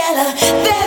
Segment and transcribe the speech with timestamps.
[0.00, 0.79] together.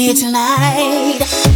[0.00, 1.47] I'm gonna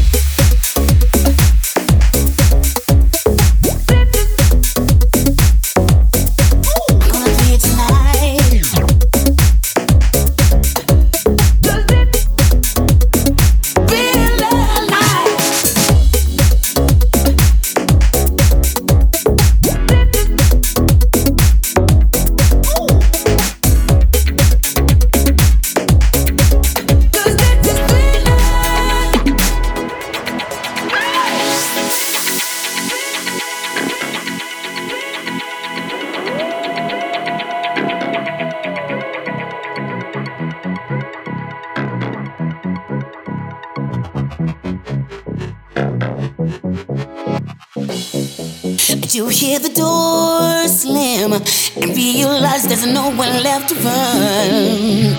[49.14, 55.18] You hear the door slam and realize there's no one left to run?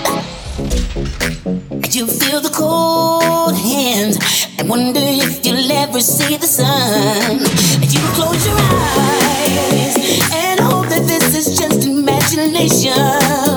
[1.92, 4.18] You feel the cold hands
[4.58, 7.38] and wonder if you'll ever see the sun?
[7.38, 9.96] You close your eyes
[10.32, 13.53] and hope that this is just imagination?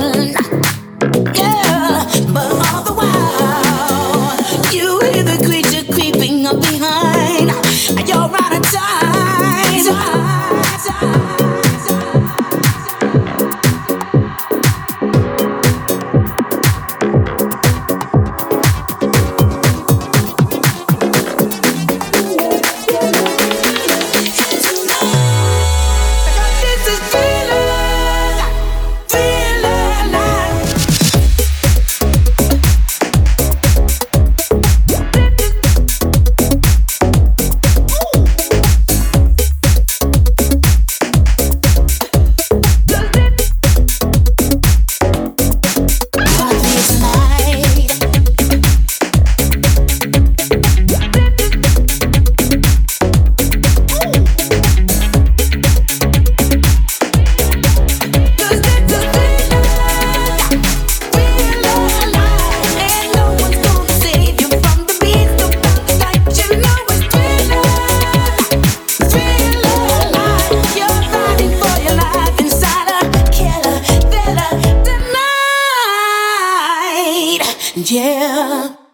[77.92, 78.87] yeah.